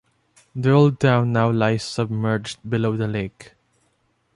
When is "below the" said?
2.67-3.07